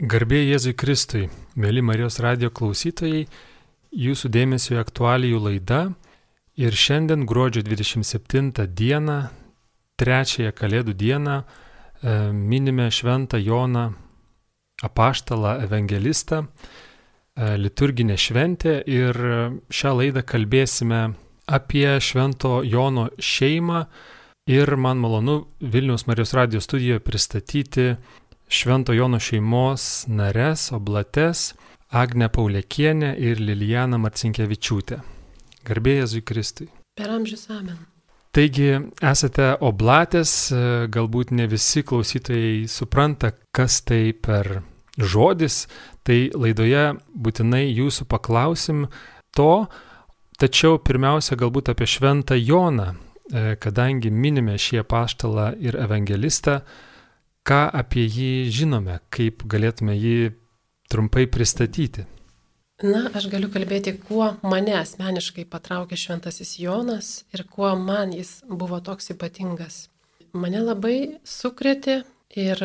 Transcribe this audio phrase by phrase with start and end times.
[0.00, 1.26] Garbė Jėzui Kristui,
[1.60, 3.26] mėly Marijos radio klausytojai,
[3.92, 5.80] jūsų dėmesio aktualijų laidą
[6.56, 9.16] ir šiandien gruodžio 27 dieną,
[10.00, 13.92] trečiąją Kalėdų dieną, e, minime Šventą Joną
[14.82, 16.46] apaštalą evangelistą,
[17.36, 19.20] e, liturginę šventę ir
[19.68, 21.12] šią laidą kalbėsime
[21.44, 23.84] apie Švento Jono šeimą
[24.48, 27.96] ir man malonu Vilniaus Marijos radio studijoje pristatyti
[28.50, 31.52] Švento Jono šeimos nares, oblates,
[31.94, 34.98] Agne Paulėkienė ir Lilijana Marcinkievičiūtė.
[35.68, 36.66] Garbėjai Jėzui Kristui.
[36.98, 37.78] Per amžius amen.
[38.34, 38.72] Taigi
[39.06, 40.32] esate oblatės,
[40.90, 44.64] galbūt ne visi klausytojai supranta, kas tai per
[44.98, 45.68] žodis,
[46.02, 48.88] tai laidoje būtinai jūsų paklausim
[49.30, 49.66] to,
[50.42, 52.96] tačiau pirmiausia galbūt apie Šventą Joną,
[53.62, 56.64] kadangi minime šį paštalą ir evangelistą,
[57.46, 60.32] ką apie jį žinome, kaip galėtume jį
[60.90, 62.06] trumpai pristatyti?
[62.80, 68.80] Na, aš galiu kalbėti, kuo mane asmeniškai patraukė šventasis Jonas ir kuo man jis buvo
[68.80, 69.88] toks ypatingas.
[70.32, 72.00] Mane labai sukrėtė
[72.40, 72.62] ir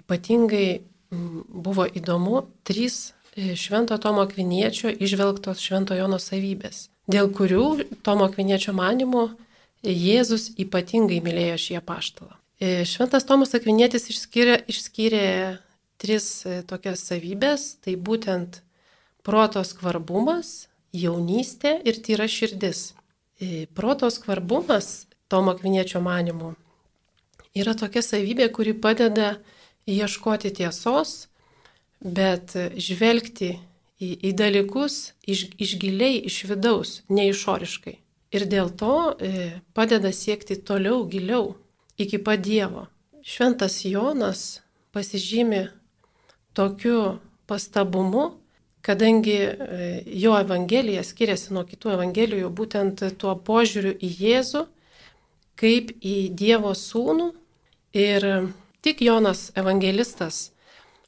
[0.00, 0.68] ypatingai
[1.10, 8.74] buvo įdomu trys e, Švento Tomo Kviniečio išvelgtos Švento Jono savybės, dėl kurių Tomo Kviniečio
[8.76, 9.28] manimo
[9.84, 12.34] Jėzus ypatingai mylėjo šį apaštalą.
[12.56, 15.26] E, Šventas Tomas Akvinėtis išskyrė, išskyrė
[16.00, 18.62] tris e, tokias savybės- tai būtent
[19.26, 22.94] protos kvarbumas, jaunystė ir tyra širdis.
[23.40, 26.54] E, protos kvarbumas, Tomo Akviniečio manimu,
[27.52, 29.36] yra tokia savybė, kuri padeda
[29.84, 31.26] ieškoti tiesos,
[32.00, 33.58] bet žvelgti
[34.00, 37.98] į, į dalykus iš, iš giliai, iš vidaus, ne išoriškai.
[38.32, 41.56] Ir dėl to e, padeda siekti toliau, giliau
[41.98, 42.86] iki pat Dievo.
[43.22, 44.60] Šventas Jonas
[44.92, 45.68] pasižymi
[46.54, 48.30] tokiu pastabumu,
[48.82, 54.62] kadangi e, jo evangelija skiriasi nuo kitų evangelijų būtent tuo požiūriu į Jėzų
[55.58, 57.32] kaip į Dievo sūnų
[57.96, 58.28] ir
[58.84, 60.50] tik Jonas evangelistas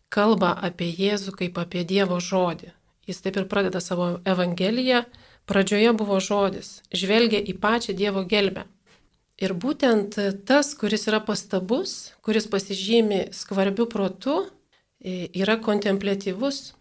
[0.08, 2.72] kalba apie Jėzų kaip apie Dievo žodį.
[3.08, 5.04] Jis taip ir pradeda savo evangeliją.
[5.48, 8.66] Pradžioje buvo žodis, žvelgia į pačią Dievo gelbę.
[9.38, 10.16] Ir būtent
[10.48, 14.40] tas, kuris yra pastabus, kuris pasižymi skvarbiu protu,
[15.04, 16.72] yra kontemplatyvus.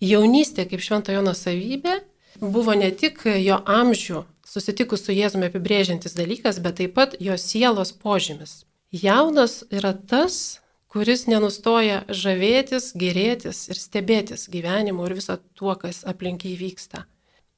[0.00, 2.00] Jaunystė kaip švento Jono savybė
[2.40, 7.92] buvo ne tik jo amžių susitikus su Jėzumi apibrėžiantis dalykas, bet taip pat jo sielos
[7.92, 8.64] požymis.
[8.94, 10.60] Jaunas yra tas,
[10.92, 17.04] kuris nenustoja žavėtis, gerėtis ir stebėtis gyvenimu ir viso tuo, kas aplinkiai vyksta.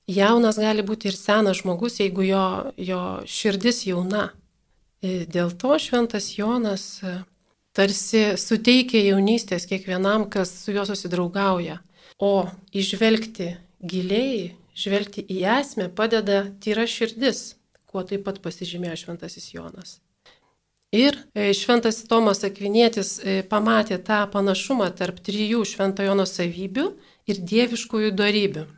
[0.07, 2.43] Jaunas gali būti ir senas žmogus, jeigu jo,
[2.79, 4.29] jo širdis jauna.
[5.03, 7.19] Dėl to šventas Jonas e,
[7.77, 11.81] tarsi suteikia jaunystės kiekvienam, kas su juo susidraugauja.
[12.23, 13.51] O išvelgti
[13.83, 17.57] giliai, žvelgti į esmę padeda tyra širdis,
[17.87, 19.99] kuo taip pat pasižymėjo šventasis Jonas.
[20.95, 26.89] Ir e, šventas Tomas Akvinėtis e, pamatė tą panašumą tarp trijų švento Jono savybių
[27.27, 28.69] ir dieviškųjų darybių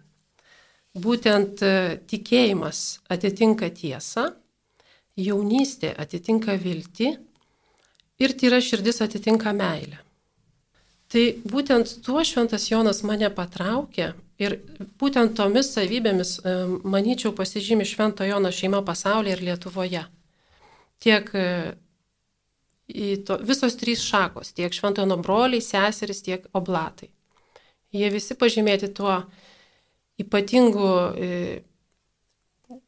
[1.02, 1.72] būtent e,
[2.10, 4.28] tikėjimas atitinka tiesą,
[5.18, 7.08] jaunystė atitinka viltį
[8.22, 9.98] ir tyra širdis atitinka meilę.
[11.08, 14.58] Tai būtent tuo šventas Jonas mane patraukė ir
[15.00, 16.54] būtent tomis savybėmis, e,
[16.84, 20.04] manyčiau, pasižymi švento Jono šeima pasaulyje ir Lietuvoje.
[21.00, 21.46] Tiek e,
[23.24, 27.10] to, visos trys šakos, tiek švento Jono broliai, seseris, tiek oblatai.
[27.94, 29.22] Jie visi pažymėti tuo
[30.18, 31.30] ypatingų e,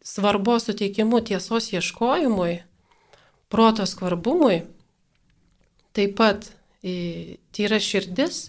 [0.04, 2.60] svarbos suteikimu tiesos ieškojimui,
[3.50, 4.62] proto skvarbumui,
[5.96, 6.50] taip pat
[6.82, 8.48] e, tyra širdis,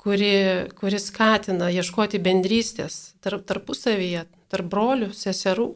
[0.00, 0.32] kuri,
[0.78, 5.70] kuri skatina ieškoti bendrystės tarp, tarpusavyje, tarp brolių, seserų.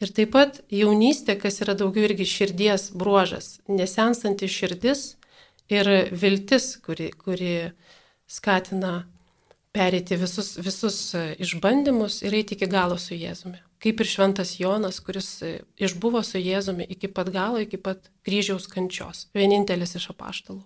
[0.00, 5.14] Ir taip pat jaunystė, kas yra daugiau irgi širdies bruožas, nesensanti širdis
[5.70, 7.52] ir viltis, kuri, kuri
[8.30, 9.02] skatina
[9.76, 13.60] perėti visus, visus e, išbandymus ir eiti iki galo su Jėzumi.
[13.80, 18.66] Kaip ir šventas Jonas, kuris e, išbuvo su Jėzumi iki pat galo, iki pat kryžiaus
[18.70, 19.28] kančios.
[19.36, 20.62] Vienintelis iš apaštalų.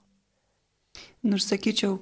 [1.26, 1.98] Nors sakyčiau,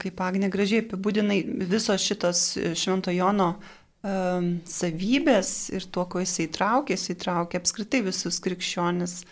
[0.00, 1.40] kaip Agne gražiai apibūdinai,
[1.70, 8.02] visos šitos e, švento Jono um, savybės ir tuo, ko jisai traukė, jisai traukė apskritai
[8.08, 9.22] visus krikščionis,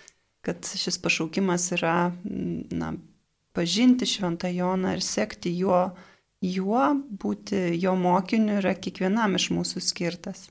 [0.47, 2.95] kad šis pašaukimas yra na,
[3.57, 6.07] pažinti šventą Joną ir sekti juo uh,
[6.41, 10.49] juo, būti jo mokiniu yra kiekvienam iš mūsų skirtas,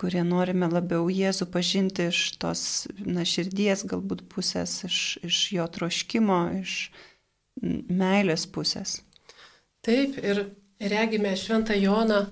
[0.00, 2.62] kurie norime labiau Jėzų pažinti iš tos
[3.04, 6.76] na, širdies galbūt pusės, iš, iš jo troškimo, iš,
[7.60, 9.00] meilės pusės.
[9.84, 10.46] Taip, ir
[10.80, 12.24] regime Šventą Joną,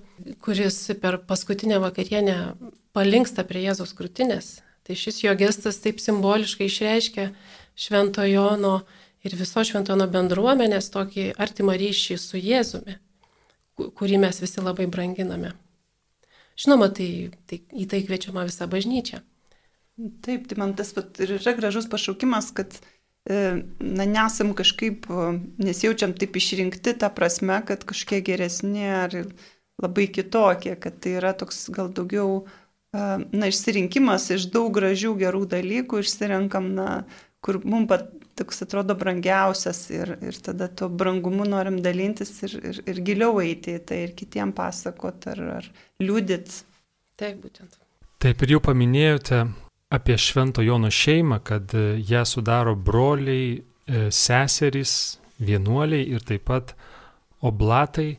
[0.45, 2.39] kuris per paskutinę vakarienę
[2.97, 4.59] palinksta prie Jėzaus krūtinės.
[4.89, 7.29] Tai šis jo gestas taip simboliškai išreiškia
[7.77, 8.81] Švento Jono
[9.29, 12.99] ir viso Švento Jono bendruomenės tokį artimą ryšį su Jėzumi,
[13.79, 15.55] kurį mes visi labai branginame.
[16.59, 19.23] Žinoma, tai, tai į tai kviečiama visa bažnyčia.
[20.25, 25.07] Taip, tai man tas vat, ir yra gražus pašaukimas, kad e, na, nesam kažkaip,
[25.63, 29.15] nesijaučiam taip išrinkti tą prasme, kad kažkiek geresni ar
[29.83, 32.45] labai kitokie, kad tai yra toks gal daugiau,
[32.95, 36.89] e, na, išsirinkimas iš daug gražių gerų dalykų, išsirenkam, na,
[37.43, 42.81] kur mums pat toks atrodo brangiausias ir, ir tada tuo brangumu norim dalintis ir, ir,
[42.89, 45.71] ir giliau eiti į tai ir kitiem pasakot ar, ar
[46.03, 46.63] liūdit.
[47.19, 47.81] Taip, būtent.
[48.23, 49.43] Taip ir jau paminėjote
[49.95, 56.75] apie Švento Jono šeimą, kad e, ją sudaro broliai, e, seserys, vienuoliai ir taip pat
[57.41, 58.19] oblatai.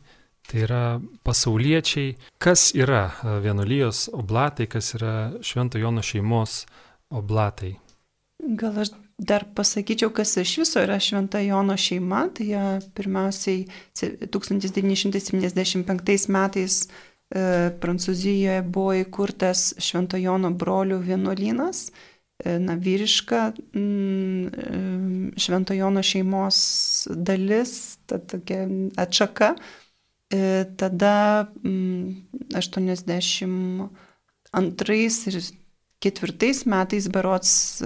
[0.50, 0.84] Tai yra
[1.22, 2.16] pasauliečiai.
[2.42, 5.14] Kas yra e, vienuolijos oblatai, kas yra
[5.46, 6.64] Švento Jono šeimos
[7.14, 7.76] oblatai?
[8.40, 8.90] Gal aš
[9.20, 12.28] Dar pasakyčiau, kas iš viso yra Šventa Jono šeima.
[12.32, 12.46] Tai
[12.96, 16.90] pirmiausiai 1975 metais e,
[17.82, 21.90] Prancūzijoje buvo įkurtas Švento Jono brolių vienuolynas.
[21.90, 21.92] E,
[22.64, 24.50] na, vyriška mm, e,
[25.36, 26.56] Švento Jono šeimos
[27.12, 28.64] dalis, ta tokia
[28.96, 29.52] atšaka.
[30.80, 35.36] Tada mm, 82 ir
[36.00, 37.82] 4 metais berots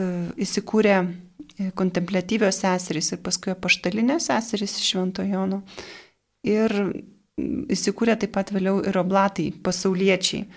[0.00, 5.62] įsikūrė e, kontemplatyvios seserys ir paskui apaštalinės seserys iš Švento Jono.
[6.44, 6.72] Ir
[7.38, 10.48] įsikūrė taip pat vėliau ir oblatai, pasauliečiai,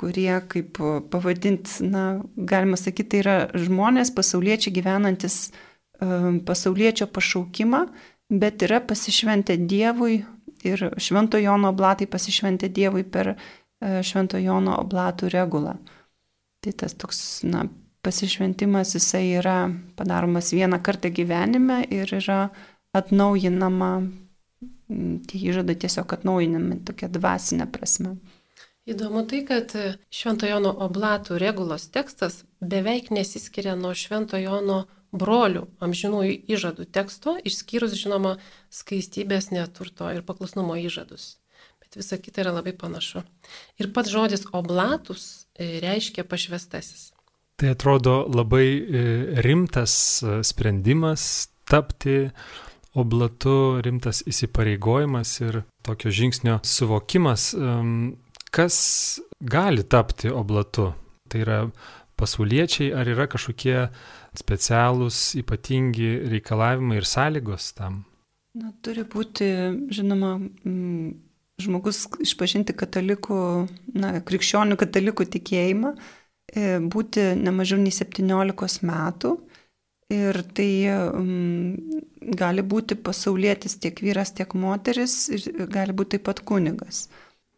[0.00, 0.78] kurie, kaip
[1.12, 7.86] pavadinti, na, galima sakyti, tai yra žmonės, pasauliečiai gyvenantis e, pasauliečio pašaukimą,
[8.28, 10.20] bet yra pasišventę Dievui
[10.66, 13.36] ir Švento Jono oblatai pasišventę Dievui per
[13.80, 15.76] Švento Jono oblatų regulą.
[16.64, 17.66] Tai tas toks, na,
[18.06, 19.58] pasišventimas jisai yra
[19.98, 22.48] padaromas vieną kartą gyvenime ir yra
[22.94, 23.90] atnaujinama,
[25.26, 28.16] tie įžadai tiesiog atnaujinami tokia dvasinė prasme.
[28.86, 29.72] Įdomu tai, kad
[30.14, 38.36] Šventojono oblatų regulos tekstas beveik nesiskiria nuo Šventojono brolių amžinųjų įžadų teksto, išskyrus, žinoma,
[38.70, 41.40] skaistybės, neturto ir paklusnumo įžadus.
[41.82, 43.24] Bet visa kita yra labai panašu.
[43.82, 47.10] Ir pats žodis oblatus e, reiškia pašvestasis.
[47.56, 49.02] Tai atrodo labai e,
[49.40, 52.26] rimtas e, sprendimas tapti
[52.96, 57.50] oblatu, rimtas įsipareigojimas ir tokio žingsnio suvokimas,
[58.54, 58.76] kas
[59.40, 60.94] gali tapti oblatu.
[61.28, 61.58] Tai yra
[62.16, 63.88] pasauliečiai, ar yra kažkokie
[64.36, 68.04] specialūs, ypatingi reikalavimai ir sąlygos tam?
[68.56, 69.48] Na, turi būti,
[69.92, 70.36] žinoma,
[71.60, 73.40] žmogus išpažinti katalikų,
[73.96, 75.92] na, krikščionių katalikų tikėjimą
[76.54, 79.36] būti ne mažiau nei 17 metų.
[80.06, 81.74] Ir tai um,
[82.38, 87.08] gali būti pasaulietis tiek vyras, tiek moteris, ir gali būti taip pat kunigas.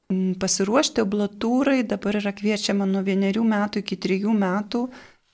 [0.09, 4.87] Um, pasiruošti oblatūrai dabar yra kviečiama nuo vienerių metų iki trijų metų,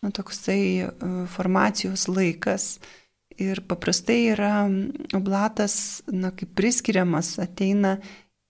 [0.02, 2.80] na, toksai uh, formacijos laikas.
[3.38, 4.66] Ir paprastai yra
[5.14, 8.00] oblatas, na, kaip priskiriamas, ateina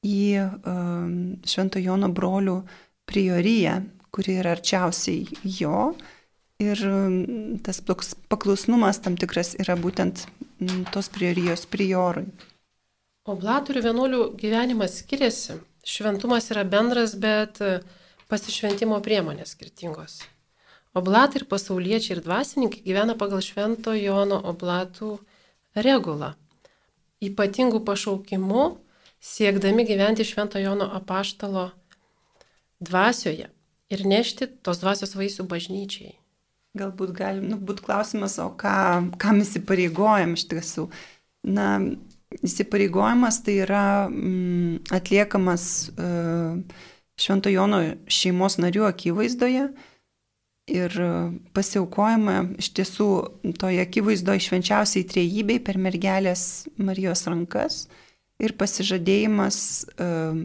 [0.04, 1.04] į uh,
[1.44, 2.62] Švento Jono brolių
[3.04, 3.82] prioriją,
[4.14, 5.26] kuri yra arčiausiai
[5.58, 5.94] jo.
[6.62, 7.80] Ir mm, tas
[8.30, 10.26] paklusnumas tam tikras yra būtent
[10.62, 12.28] mm, tos priorijos priorui.
[13.26, 15.58] Oblatorių vienuolių gyvenimas skiriasi.
[15.84, 17.58] Šventumas yra bendras, bet
[18.30, 20.20] pasišventimo priemonės skirtingos.
[20.94, 25.16] Oblatai ir pasauliečiai ir dvasininkai gyvena pagal Švento Jono oblatų
[25.74, 26.34] regulą.
[27.24, 28.68] Ypatingų pašaukimų
[29.24, 31.70] siekdami gyventi Švento Jono apaštalo
[32.84, 33.50] dvasioje
[33.94, 36.14] ir nešti tos dvasios vaisių bažnyčiai.
[36.78, 40.88] Galbūt gali nu, būti klausimas, o ką, kam įsipareigojam iš tiesų.
[41.54, 41.68] Na,
[42.42, 46.58] įsipareigojimas tai yra mm, atliekamas uh,
[47.20, 47.78] Švento Jono
[48.10, 49.68] šeimos narių akivaizdoje
[50.74, 50.96] ir
[51.54, 53.08] pasiaukojama iš tiesų
[53.60, 57.84] toje akivaizdoje švenčiausiai trejybei per mergelės Marijos rankas
[58.42, 59.58] ir pasižadėjimas
[59.94, 60.38] uh,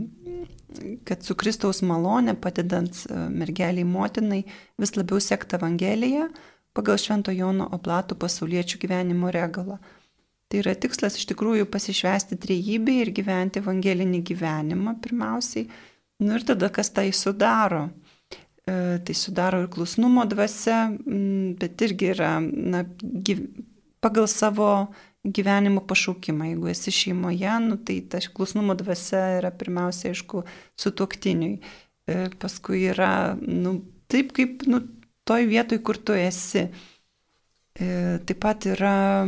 [1.08, 4.43] kad su Kristaus malonė, padedant e, mergeliai motinai,
[4.79, 6.29] vis labiau sekti Evangeliją
[6.77, 9.79] pagal Švento Jono oblatų pasauliečių gyvenimo regalą.
[10.50, 15.67] Tai yra tikslas iš tikrųjų pasišvesti trejybį ir gyventi evangelinį gyvenimą pirmiausiai.
[16.24, 17.88] Nu ir tada kas tai sudaro?
[18.65, 20.88] E, tai sudaro ir klusnumo dvasia,
[21.60, 23.46] bet irgi yra na, gyv...
[24.01, 24.72] pagal savo
[25.24, 26.46] gyvenimo pašaukimą.
[26.54, 30.44] Jeigu esi šeimoje, nu, tai ta klusnumo dvasia yra pirmiausia, aišku,
[30.80, 31.60] su tuoktiniui.
[32.10, 33.80] E, paskui yra, nu,
[34.12, 34.82] taip kaip, nu,
[35.28, 36.70] toj vietoj, kur tu esi.
[37.80, 37.90] E,
[38.26, 39.26] taip pat yra,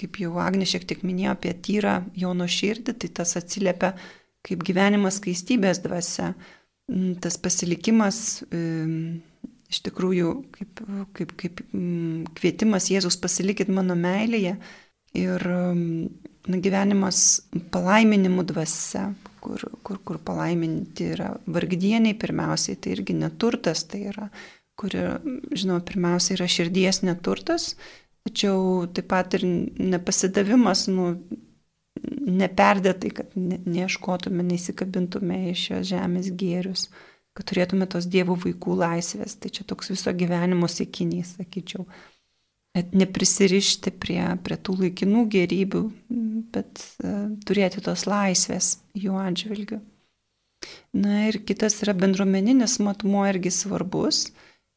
[0.00, 3.94] kaip jau Agnė šiek tiek minėjo apie tyrą Jono širdį, tai tas atsiliepia
[4.46, 6.32] kaip gyvenimas skaistybės dvasia.
[6.86, 8.44] Mm, tas pasilikimas
[9.72, 10.82] iš tikrųjų kaip,
[11.16, 14.56] kaip, kaip mm, kvietimas Jėzus pasilikit mano meilėje
[15.16, 17.22] ir na, gyvenimas
[17.74, 19.08] palaiminimų dvasia,
[19.42, 24.28] kur, kur, kur palaiminti yra vargdieniai pirmiausiai, tai irgi neturtas, tai yra,
[24.78, 25.02] kuri,
[25.56, 27.74] žinoma, pirmiausia yra širdies neturtas,
[28.26, 31.12] tačiau taip pat ir nepasidavimas, nu,
[32.06, 36.88] neperdėtai, kad ne, neieškotume, neįsikabintume iš šios žemės gėrius,
[37.36, 39.36] kad turėtume tos dievų vaikų laisvės.
[39.40, 41.84] Tai čia toks viso gyvenimo sėkinys, sakyčiau.
[42.76, 45.82] Net neprisirišti prie, prie tų laikinų gerybių,
[46.52, 49.80] bet uh, turėti tos laisvės jų atžvilgių.
[50.96, 54.26] Na ir kitas yra bendruomeninis matmuo irgi svarbus.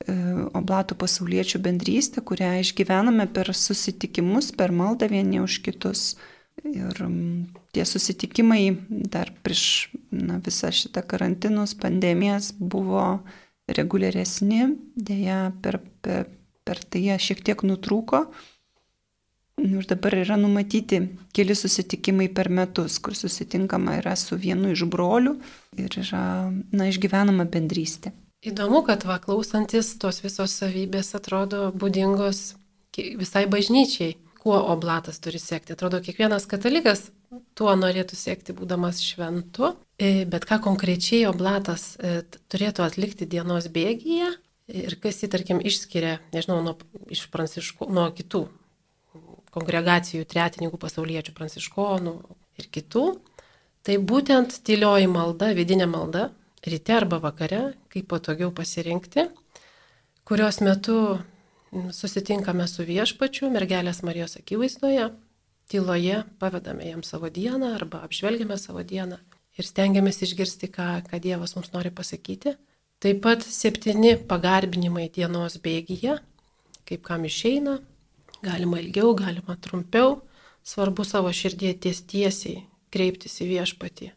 [0.08, 6.14] Uh, oblatų pasauliečių bendrystė, kurią išgyvename per susitikimus, per maldą vieni už kitus.
[6.16, 13.22] Uh, Ir mm, tie susitikimai dar prieš na, visą šitą karantinus, pandemijas buvo
[13.70, 16.28] reguliaresni, dėja per, per,
[16.68, 18.26] per tai jie šiek tiek nutrūko.
[19.60, 21.02] Ir dabar yra numatyti
[21.36, 25.36] keli susitikimai per metus, kur susitinkama yra su vienu iš brolių
[25.80, 26.24] ir yra,
[26.72, 28.14] na, išgyvenama bendrystė.
[28.40, 32.54] Įdomu, kad va klausantis tos visos savybės atrodo būdingos
[32.96, 35.76] visai bažnyčiai kuo oblatas turi siekti.
[35.76, 37.10] Atrodo, kiekvienas katalikas
[37.58, 44.32] tuo norėtų siekti, būdamas šventu, e, bet ką konkrečiai oblatas e, turėtų atlikti dienos bėgyje
[44.70, 46.76] ir kas jį, tarkim, išskiria, nežinau, nuo,
[47.12, 48.46] iš pranciškų, nuo kitų
[49.54, 52.14] kongregacijų, tretininkų, pasauliečių, pranciškonų
[52.62, 53.06] ir kitų,
[53.86, 56.30] tai būtent tylioji malda, vidinė malda,
[56.68, 59.26] ryte arba vakare, kaip patogiau pasirinkti,
[60.28, 61.18] kurios metu
[61.94, 65.10] susitinkame su viešpačiu, mergelės Marijos akivaizdoje,
[65.70, 69.20] tyloje pavedame jam savo dieną arba apžvelgiame savo dieną
[69.60, 72.56] ir stengiamės išgirsti, ką, ką Dievas mums nori pasakyti.
[73.00, 76.18] Taip pat septyni pagarbinimai dienos bėgyje,
[76.90, 77.78] kaip kam išeina,
[78.44, 80.20] galima ilgiau, galima trumpiau,
[80.68, 84.12] svarbu savo širdie ties tiesiai kreiptis į viešpatį,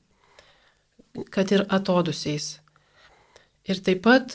[1.31, 2.57] kad ir atodusiais.
[3.69, 4.35] Ir taip pat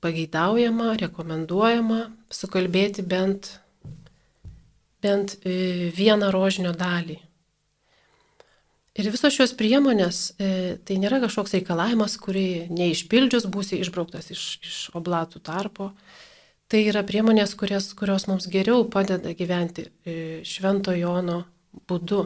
[0.00, 3.52] pageidaujama, rekomenduojama sukalbėti bent,
[5.04, 7.18] bent e, vieną rožinio dalį.
[9.00, 14.80] Ir visos šios priemonės, e, tai nėra kažkoks reikalavimas, kurį neišpildžius būsi išbrauktas iš, iš
[14.98, 15.92] oblatų tarpo.
[16.70, 20.16] Tai yra priemonės, kurios, kurios mums geriau padeda gyventi e,
[20.46, 21.44] Švento Jono
[21.88, 22.24] būdu,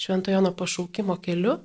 [0.00, 1.58] Švento Jono pašaukimo keliu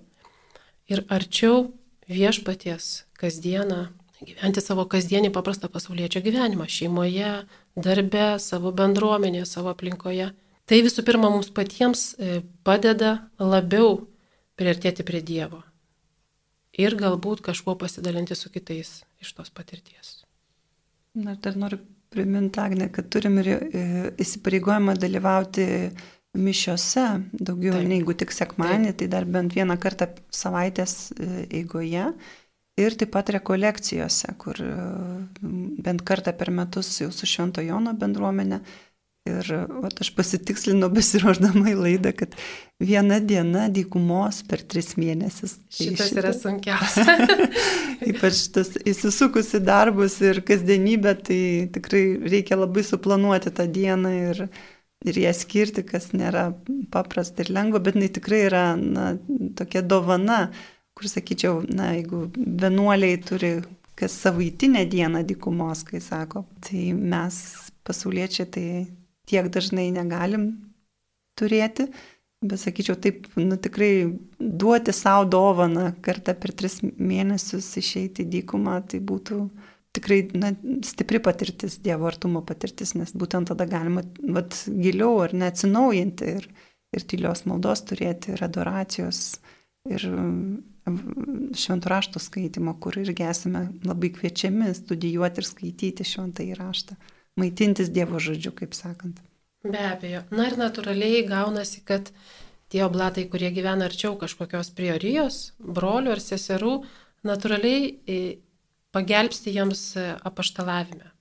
[0.87, 1.73] ir arčiau
[2.07, 3.87] viešpaties kasdieną
[4.25, 7.31] gyventi savo kasdienį paprastą pasaulietčio gyvenimą šeimoje,
[7.75, 10.31] darbe, savo bendruomenėje, savo aplinkoje.
[10.67, 14.01] Tai visų pirma mums patiems e, padeda labiau
[14.59, 15.61] priartėti prie Dievo
[16.77, 20.21] ir galbūt kažkuo pasidalinti su kitais iš tos patirties.
[21.17, 21.79] Na, dar noriu
[22.13, 23.85] priminti, Agne, kad turim ir e,
[24.21, 25.65] įsipareigojimą dalyvauti
[26.37, 27.87] mišiose, daugiau Taip.
[27.89, 32.11] negu tik sekmanį, tai dar bent vieną kartą savaitės e, eigoje.
[32.77, 34.73] Ir taip pat rekolekcijose, kur e,
[35.81, 38.61] bent kartą per metus jau su Švento Jono bendruomenė.
[39.27, 39.49] Ir
[39.81, 42.35] vat, aš pasitikslinau besiruoždama į laidą, kad
[42.79, 45.57] viena diena dykumos per tris mėnesius.
[45.57, 46.21] Tai Šitas šitą...
[46.21, 47.17] yra sunkiausia.
[48.13, 51.41] Ypač tas įsisukusi darbus ir kasdienybę, tai
[51.75, 54.45] tikrai reikia labai suplanuoti tą dieną ir,
[55.03, 56.51] ir ją skirti, kas nėra
[56.93, 59.11] paprasta ir lengva, bet jinai tikrai yra na,
[59.59, 60.45] tokia dovana
[60.97, 63.51] kur sakyčiau, na, jeigu vienuoliai turi
[63.97, 67.37] kas savaitinę dieną dykumos, kai sako, tai mes
[67.85, 68.67] pasauliečiai tai
[69.29, 70.51] tiek dažnai negalim
[71.37, 71.87] turėti,
[72.45, 73.91] bet sakyčiau, taip, nu tikrai
[74.37, 79.41] duoti savo dovaną kartą per tris mėnesius išeiti į dykumą, tai būtų
[79.97, 80.53] tikrai na,
[80.85, 86.49] stipri patirtis, Dievo artumo patirtis, nes būtent tada galima vat, giliau ar neatsinaujinti ir,
[86.93, 89.39] ir tylios maldos turėti, ir adoracijos,
[89.89, 90.05] ir
[91.57, 96.97] šventų rašto skaitimo, kur irgi esame labai kviečiami studijuoti ir skaityti šventą įraštą,
[97.39, 99.19] maitintis Dievo žodžiu, kaip sakant.
[99.67, 100.23] Be abejo.
[100.31, 102.11] Na ir natūraliai gaunasi, kad
[102.71, 106.73] tie oblatai, kurie gyvena arčiau kažkokios priorijos, brolių ar seserų,
[107.27, 108.19] natūraliai e,
[108.95, 111.13] pagelbsti jiems apaštalavime.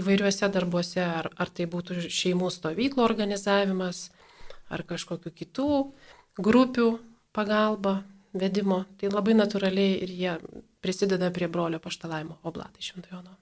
[0.00, 4.06] įvairiuose darbuose, ar, ar tai būtų šeimų stovyklų organizavimas,
[4.72, 5.68] ar kažkokiu kitų
[6.40, 6.86] grupių
[7.36, 8.00] pagalba,
[8.32, 8.84] vedimo.
[9.00, 10.34] Tai labai natūraliai ir jie
[10.82, 13.36] prisideda prie brolio paštalavimo oblatai Šventojono.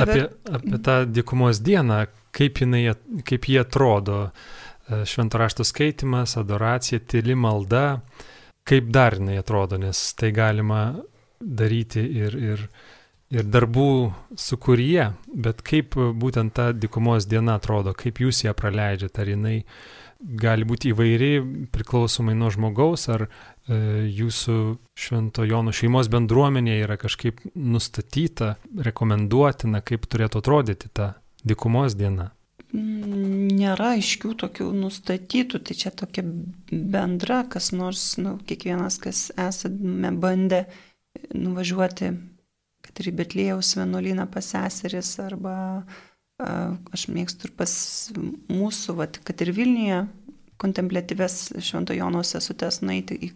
[0.00, 2.04] Apie, apie tą dykumos dieną,
[2.36, 2.82] kaip, jinai,
[3.26, 8.00] kaip jie atrodo, e, šventorašto skaitimas, adoracija, tyli malda,
[8.68, 10.82] kaip dar jinai atrodo, nes tai galima
[11.40, 12.66] daryti ir, ir,
[13.32, 13.88] ir darbų
[14.38, 15.06] sukūryje,
[15.46, 19.56] bet kaip būtent ta dykumos diena atrodo, kaip jūs ją praleidžiate, ar jinai
[20.20, 21.32] gali būti įvairi
[21.72, 23.28] priklausomai nuo žmogaus, ar
[23.70, 24.56] jūsų
[24.98, 31.14] švento Jono šeimos bendruomenė yra kažkaip nustatyta, rekomenduotina, kaip turėtų atrodyti ta
[31.46, 32.30] dykumos diena.
[32.70, 36.22] Nėra aiškių tokių nustatytų, tai čia tokia
[36.70, 40.64] bendra, kas nors, nu, kiekvienas, kas esame bandę
[41.34, 42.12] nuvažiuoti,
[42.86, 45.56] kad ir į Betlėjaus vienuolyną pas seseris arba
[46.40, 47.72] aš mėgstu ir pas
[48.48, 50.04] mūsų, vat, kad ir Vilniuje
[50.60, 53.32] kontemplatyves Švento Jono sesutės nueiti į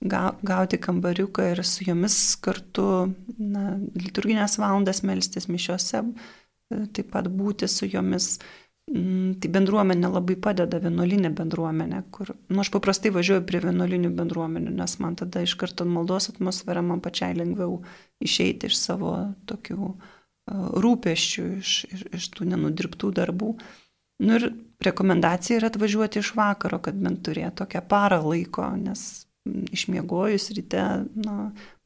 [0.00, 6.02] gauti kambariuką ir su jomis kartu na, liturginės valandas melstis mišiose,
[6.92, 8.36] taip pat būti su jomis.
[8.86, 14.76] Mm, tai bendruomenė labai padeda, vienuolinė bendruomenė, kur, nu, aš paprastai važiuoju prie vienuolinių bendruomenių,
[14.78, 17.80] nes man tada iš karto maldos atmosfera man pačiai lengviau
[18.22, 19.16] išeiti iš savo
[19.50, 20.14] tokių uh,
[20.54, 23.56] rūpeščių, iš, iš, iš tų nenudirbtų darbų.
[24.18, 24.48] Nu ir
[24.84, 30.82] rekomendacija yra atvažiuoti iš vakaro, kad bent turėtų tokią parą laiko, nes išmiegojus ryte,
[31.14, 31.36] na,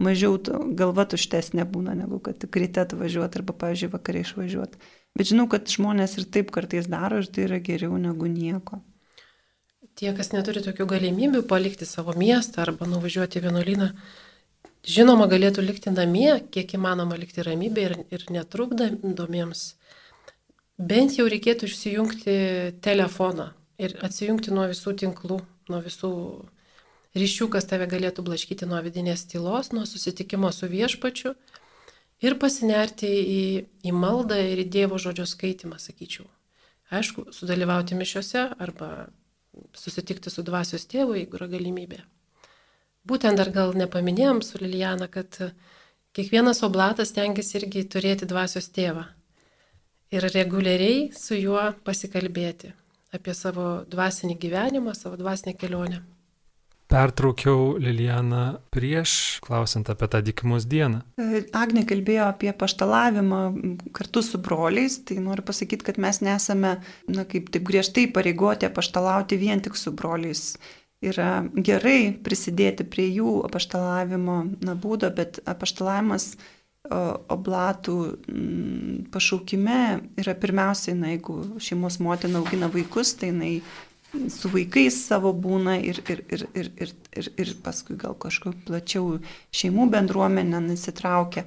[0.00, 0.38] mažiau
[0.78, 4.80] galva tuštesnė būna, negu kad tik ryte atvažiuoti arba, pavyzdžiui, vakariai išvažiuoti.
[5.18, 8.80] Bet žinau, kad žmonės ir taip kartais daro ir tai yra geriau negu nieko.
[9.98, 13.90] Tie, kas neturi tokių galimybių palikti savo miestą arba nuvažiuoti vienuolyną,
[14.80, 19.74] Žinoma, galėtų likti namie, kiek įmanoma likti ramybė ir, ir netrukdomiems.
[20.80, 22.34] Bent jau reikėtų išsijungti
[22.80, 25.36] telefoną ir atsijungti nuo visų tinklų,
[25.68, 26.12] nuo visų
[27.20, 31.34] ryšių, kas tave galėtų blaškyti nuo vidinės tylos, nuo susitikimo su viešpačiu
[32.24, 33.42] ir pasinerti į,
[33.84, 36.24] į maldą ir į Dievo žodžio skaitimą, sakyčiau.
[36.90, 39.10] Aišku, sudalyvauti mišiuose arba
[39.76, 42.00] susitikti su dvasios tėvu, jeigu yra galimybė.
[43.04, 45.36] Būtent dar gal nepaminėjom su Lilijana, kad
[46.16, 49.10] kiekvienas oblatas tengiasi irgi turėti dvasios tėvą.
[50.10, 52.72] Ir reguliariai su juo pasikalbėti
[53.14, 56.00] apie savo dvasinį gyvenimą, savo dvasinę kelionę.
[56.90, 61.04] Pertraukiau Lilianą prieš, klausant apie tą dykimus dieną.
[61.54, 63.40] Agne kalbėjo apie paštalavimą
[63.94, 69.38] kartu su broliais, tai noriu pasakyti, kad mes nesame, na kaip taip griežtai pareigoti paštalauti
[69.38, 70.56] vien tik su broliais
[71.00, 76.34] yra gerai prisidėti prie jų apaštalavimo na, būdo, bet apaštalavimas
[76.88, 79.80] oblatų mm, pašaukime
[80.18, 83.60] yra pirmiausiai, na, jeigu šeimos motina augina vaikus, tai jinai
[84.32, 89.18] su vaikais savo būna ir, ir, ir, ir, ir, ir, ir paskui gal kažkur plačiau
[89.54, 91.44] šeimų bendruomenė nesitraukia.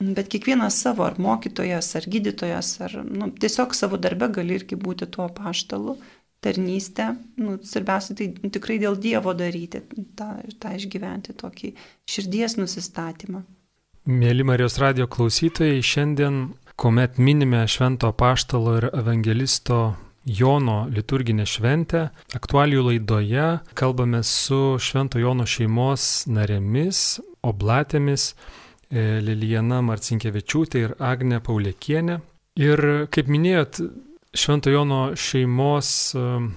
[0.00, 5.10] Bet kiekvienas savo, ar mokytojas, ar gydytojas, ar nu, tiesiog savo darbe gali irgi būti
[5.12, 5.98] tuo paštalu
[6.40, 9.82] tarnystę, nu, svarbiausia tai tikrai dėl Dievo daryti,
[10.16, 11.74] tą, tą išgyventi tokį
[12.08, 13.44] širdies nusistatymą.
[14.08, 16.36] Mėly Marijos radio klausytojai, šiandien,
[16.80, 19.80] kuomet minime Švento Paštalo ir Evangelisto
[20.24, 23.44] Jono liturginę šventę, aktualijų laidoje
[23.76, 32.22] kalbame su Švento Jono šeimos narėmis, oblatėmis e, Lilijana Marcinkievičiūtė ir Agne Pauliekienė.
[32.56, 33.82] Ir kaip minėjot,
[34.32, 36.54] Švento Jono šeimos um,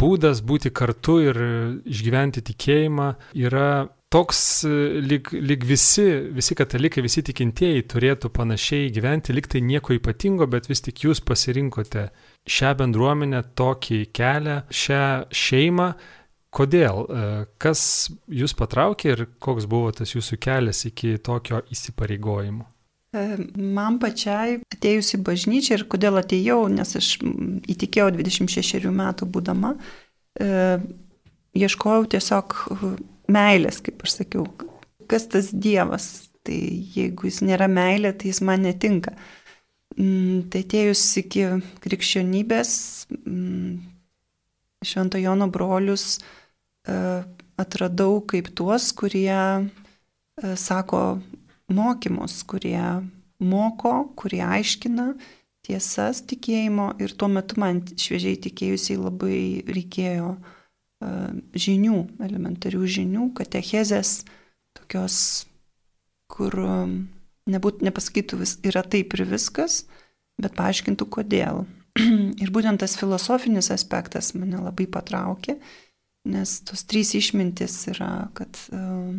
[0.00, 1.42] būdas būti kartu ir
[1.84, 3.68] išgyventi tikėjimą yra
[4.14, 9.96] toks, uh, lyg, lyg visi, visi katalikai, visi tikintieji turėtų panašiai gyventi, lyg tai nieko
[9.96, 12.08] ypatingo, bet vis tik jūs pasirinkote
[12.46, 15.06] šią bendruomenę, tokį kelią, šią
[15.44, 15.94] šeimą.
[16.54, 17.00] Kodėl?
[17.02, 17.80] Uh, kas
[18.30, 22.68] jūs patraukė ir koks buvo tas jūsų kelias iki tokio įsipareigojimo?
[23.14, 27.10] Man pačiai atėjus į bažnyčią ir kodėl atėjau, nes aš
[27.70, 29.74] įtikėjau 26 metų būdama,
[30.42, 30.48] e,
[31.54, 32.56] ieškojau tiesiog
[33.30, 34.46] meilės, kaip aš sakiau.
[35.10, 36.30] Kas tas Dievas?
[36.44, 36.56] Tai
[36.94, 39.14] jeigu jis nėra meilė, tai jis man netinka.
[39.96, 41.46] Mm, tai atėjus iki
[41.84, 42.72] krikščionybės,
[43.16, 43.78] mm,
[44.84, 46.96] Švento Jono brolius e,
[47.56, 49.62] atradau kaip tuos, kurie e,
[50.60, 51.22] sako,
[51.72, 52.82] mokymus, kurie
[53.40, 55.14] moko, kurie aiškina
[55.64, 60.53] tiesas tikėjimo ir tuo metu man šviežiai tikėjusiai labai reikėjo uh,
[61.54, 64.22] žinių, elementarių žinių, katechezės,
[64.78, 65.16] tokios,
[66.32, 66.96] kur um,
[67.50, 69.84] nebūt, nepasakytų vis, yra taip ir viskas,
[70.40, 71.64] bet paaiškintų kodėl.
[72.42, 75.58] ir būtent tas filosofinis aspektas mane labai patraukė,
[76.30, 79.14] nes tos trys išmintis yra, kad uh,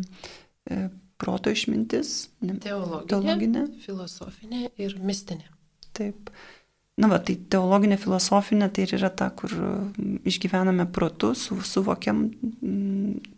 [1.16, 5.48] proto išmintis, ne, teologinė, teologinė, filosofinė ir mistinė.
[5.96, 6.30] Taip.
[6.96, 9.52] Na, va, tai teologinė, filosofinė tai ir yra ta, kur
[10.24, 12.22] išgyvename protu, su, suvokiam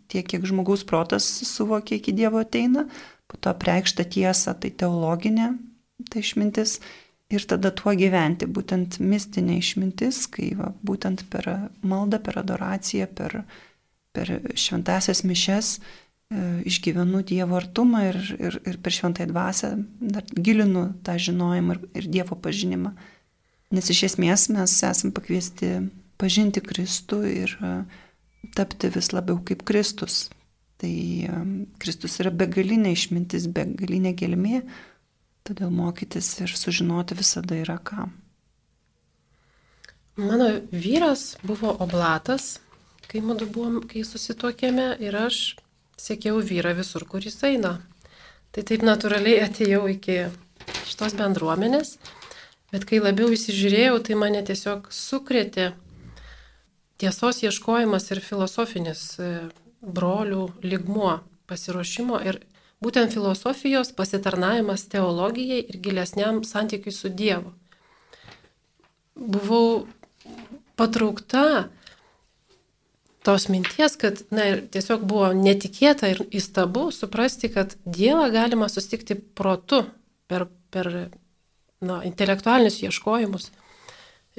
[0.07, 2.85] tiek, kiek žmogaus protas suvokia iki Dievo ateina,
[3.27, 5.51] po to preikšta tiesa, tai teologinė,
[6.07, 6.79] tai išmintis
[7.29, 11.51] ir tada tuo gyventi, būtent mistinė išmintis, kai va, būtent per
[11.83, 13.41] maldą, per adoraciją, per,
[14.15, 15.83] per šventasias mišes e,
[16.71, 19.75] išgyvenu Dievo artumą ir, ir, ir per šventąją dvasę
[20.15, 22.95] dar gilinu tą žinojimą ir, ir Dievo pažinimą.
[23.69, 25.75] Nes iš esmės mes esame pakviesti
[26.19, 27.73] pažinti Kristų ir e,
[28.57, 30.27] tapti vis labiau kaip Kristus.
[30.81, 31.41] Tai e,
[31.81, 34.63] Kristus yra begalinė išmintis, begalinė gelmė,
[35.47, 38.09] todėl mokytis ir sužinoti visada yra ką.
[40.19, 42.57] Mano vyras buvo oblatas,
[43.07, 45.55] kai mūdu buvom, kai susituokėme ir aš
[45.99, 47.77] sėkiau vyrą visur, kur jis eina.
[48.51, 50.23] Tai taip natūraliai atėjau iki
[50.89, 51.95] šitos bendruomenės.
[52.69, 55.71] Bet kai labiau įsižiūrėjau, tai mane tiesiog sukrėtė
[57.01, 59.29] tiesos ieškojimas ir filosofinis e,
[59.81, 61.15] brolių ligmuo
[61.49, 62.41] pasiruošimo ir
[62.83, 67.55] būtent filosofijos pasitarnavimas teologijai ir gilesniam santykiui su Dievu.
[69.15, 69.87] Buvau
[70.79, 71.69] patraukta
[73.25, 79.83] tos minties, kad na, tiesiog buvo netikėta ir įstabu suprasti, kad Dievą galima sustikti protu
[80.31, 81.09] per, per
[81.81, 83.49] na, intelektualinius ieškojimus.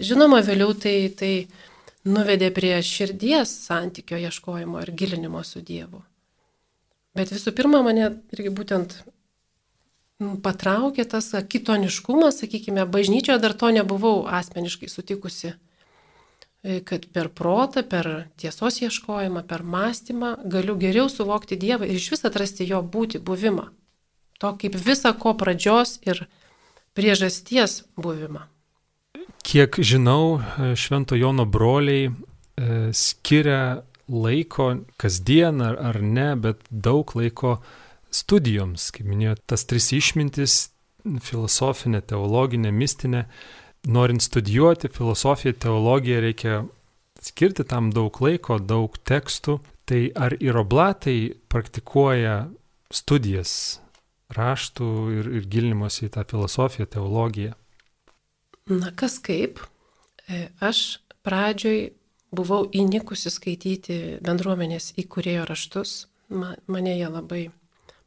[0.01, 1.33] Žinoma, vėliau tai, tai
[2.09, 6.03] nuvedė prie širdies santykio ieškojimo ir gilinimo su Dievu.
[7.17, 9.01] Bet visų pirma, mane irgi būtent
[10.45, 15.55] patraukė tas kitoniškumas, sakykime, bažnyčioje dar to nebuvau asmeniškai sutikusi,
[16.63, 22.11] e, kad per protą, per tiesos ieškojimą, per mąstymą galiu geriau suvokti Dievą ir iš
[22.15, 23.71] vis atrasti jo būti, buvimą.
[24.41, 26.27] To kaip visa ko pradžios ir
[26.95, 28.47] priežasties buvimą.
[29.47, 30.41] Kiek žinau,
[30.77, 32.13] Švento Jono broliai e,
[32.93, 37.61] skiria laiko kasdien ar, ar ne, bet daug laiko
[38.15, 40.59] studijoms, kaip minėjote, tas tris išmintis-
[41.29, 43.25] filosofinė, teologinė, mistinė.
[43.87, 46.69] Norint studijuoti filosofiją, teologiją reikia
[47.21, 49.61] skirti tam daug laiko, daug tekstų.
[49.87, 52.51] Tai ar ir oblatai praktikuoja
[52.93, 53.80] studijas
[54.37, 57.55] raštų ir, ir gilinimas į tą filosofiją, teologiją?
[58.71, 59.63] Na kas kaip.
[60.29, 61.91] E, aš pradžioj
[62.31, 65.97] buvau įnikusi skaityti bendruomenės įkūrėjo raštus.
[66.31, 67.49] Mane jie labai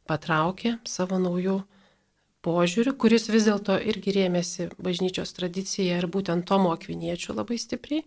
[0.08, 1.60] patraukė savo naujų
[2.44, 8.04] požiūrių, kuris vis dėlto irgi rėmėsi bažnyčios tradicija ir būtent Tomo Akviniečių labai stipriai.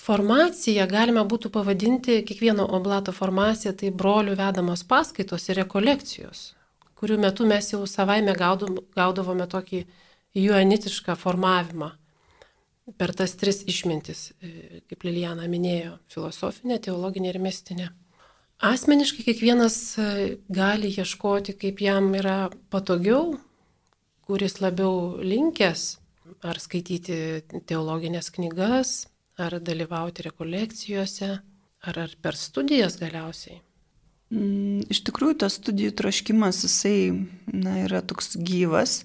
[0.00, 6.54] Formacija galima būtų pavadinti kiekvieno oblato formacija, tai brolių vedamos paskaitos ir rekolekcijos,
[7.00, 9.84] kurių metu mes jau savaime gaudavome tokį
[10.36, 11.94] juanitišką formavimą
[12.98, 17.88] per tas tris išmintis, e, kaip Lilijana minėjo- filosofinė, teologinė ir mistinė.
[18.60, 23.38] Asmeniškai kiekvienas e, gali ieškoti, kaip jam yra patogiau,
[24.26, 25.98] kuris labiau linkęs,
[26.42, 29.06] ar skaityti teologinės knygas,
[29.38, 31.30] ar dalyvauti rekolekcijose,
[31.82, 33.60] ar, ar per studijas galiausiai.
[34.30, 36.96] Mm, iš tikrųjų, tas studijų troškimas, jisai
[37.50, 39.00] na, yra toks gyvas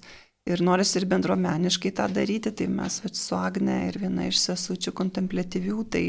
[0.46, 5.78] ir norisi ir bendruomeniškai tą daryti, tai mes su Agne ir viena iš sesučių kontemplatyvių,
[5.90, 6.04] tai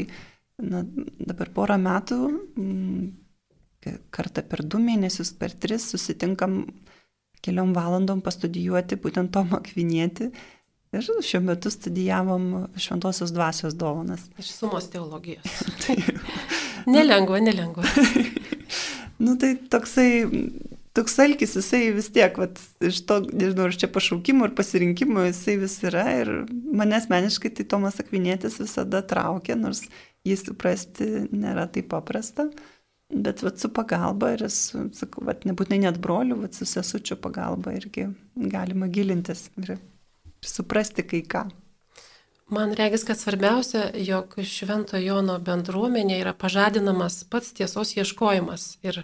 [0.62, 0.84] na,
[1.18, 2.20] dabar porą metų,
[2.54, 6.62] mm, kartą per du mėnesius, per tris susitinkam
[7.42, 10.30] keliom valandom pastudijuoti būtent Tomą Kvinėti.
[10.88, 14.24] Ir šiuo metu studijavom Šventosios dvasios dovanas.
[14.40, 15.58] Iš sumos teologijos.
[15.84, 15.98] tai...
[16.94, 17.84] nelengva, nelengva.
[19.18, 20.26] Nu tai toksai,
[20.94, 25.56] toks alkis, jisai vis tiek, vat, iš to, nežinau, iš čia pašaukimo ir pasirinkimo jisai
[25.62, 29.84] vis yra ir mane asmeniškai tai Tomas Akvinėtis visada traukia, nors
[30.26, 32.48] jį suprasti nėra taip paprasta.
[33.08, 37.72] Bet vat, su pagalba ir su, sakau, vat, nebūtinai net broliu, vat, su sesučiu pagalba
[37.78, 41.46] irgi galima gilintis ir, ir suprasti kai ką.
[42.48, 49.02] Man regis, kad svarbiausia, jog Švento Jono bendruomenė yra pažadinamas pats tiesos ieškojimas ir,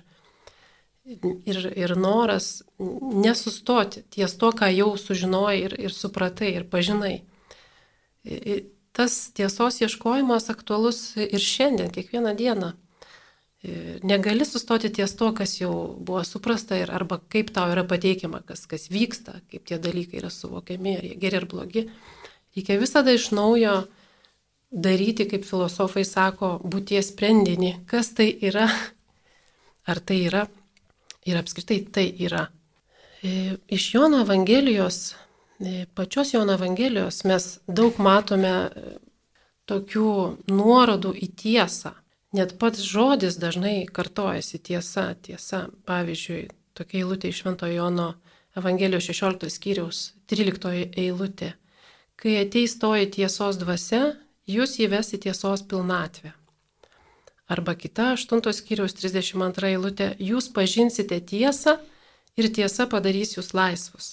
[1.04, 7.18] ir, ir noras nesustoti ties to, ką jau sužinojai ir, ir supratai ir pažinai.
[8.96, 12.72] Tas tiesos ieškojimas aktualus ir šiandien, kiekvieną dieną.
[14.04, 18.64] Negali sustoti ties to, kas jau buvo suprasta ir arba kaip tau yra pateikiama, kas,
[18.68, 21.90] kas vyksta, kaip tie dalykai yra suvokiami, ar jie geri ar blogi.
[22.54, 23.84] Reikia visada iš naujo
[24.70, 28.68] daryti, kaip filosofai sako, būties sprendinį, kas tai yra,
[29.90, 30.44] ar tai yra
[31.26, 32.48] ir apskritai tai yra.
[33.22, 35.14] E, iš Jono Evangelijos,
[35.60, 38.96] e, pačios Jono Evangelijos mes daug matome e,
[39.70, 40.10] tokių
[40.50, 41.94] nuorodų į tiesą.
[42.34, 45.68] Net pats žodis dažnai kartojasi tiesa, tiesa.
[45.86, 48.12] Pavyzdžiui, tokia eilutė iš Švento Jono
[48.58, 51.54] Evangelijos 16 skyriaus 13 eilutė.
[52.24, 54.14] Kai ateis toji tiesos dvasia,
[54.48, 56.30] jūs įves į tiesos pilnatvę.
[57.52, 61.74] Arba kita 8 skyriaus 32 eilutė, jūs pažinsite tiesą
[62.40, 64.08] ir tiesa padarys jūs laisvus.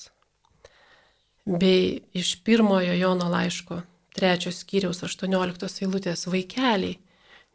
[1.47, 3.79] Bei iš pirmojo Jono laiško
[4.19, 6.99] 3 skyriaus 18 eilutės vaikeliai,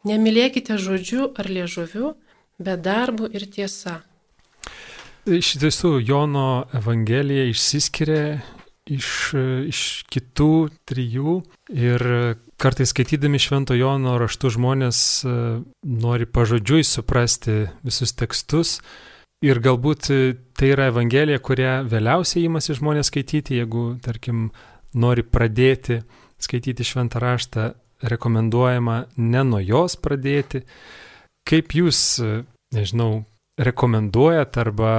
[0.09, 2.15] nemylėkite žodžiu ar liežuviu,
[2.57, 3.99] bet darbu ir tiesa.
[5.29, 8.39] Iš tiesų, Jono Evangelija išsiskiria
[8.91, 9.09] iš,
[9.67, 11.41] iš kitų trijų.
[11.73, 12.03] Ir
[12.61, 15.35] kartais skaitydami Švento Jono raštų žmonės e,
[15.83, 18.77] nori pažodžiui suprasti visus tekstus.
[19.45, 20.19] Ir galbūt e,
[20.57, 24.49] tai yra Evangelija, kurią vėliausiai įmasi žmonės skaityti, jeigu, tarkim,
[24.97, 26.01] nori pradėti
[26.41, 27.71] skaityti Šventą raštą,
[28.07, 30.63] rekomenduojama ne nuo jos pradėti.
[31.47, 32.43] Kaip jūs, e,
[32.75, 33.25] nežinau,
[33.57, 34.93] rekomenduojat arba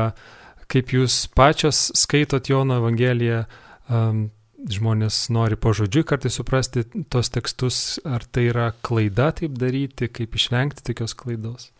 [0.68, 3.44] kaip jūs pačios skaitot Jono Evangeliją,
[3.88, 4.28] um,
[4.68, 10.84] žmonės nori pažodžiui kartai suprasti tos tekstus, ar tai yra klaida taip daryti, kaip išvengti
[10.90, 11.70] tokios klaidos.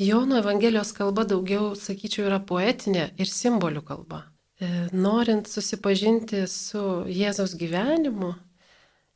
[0.00, 4.22] Jono Evangelijos kalba daugiau, sakyčiau, yra poetinė ir simbolių kalba.
[4.60, 8.32] E, norint susipažinti su Jėzaus gyvenimu,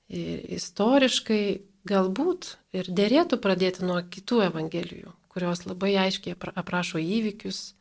[0.08, 1.44] istoriškai
[1.88, 7.74] galbūt ir dėrėtų pradėti nuo kitų Evangelijų, kurios labai aiškiai aprašo įvykius,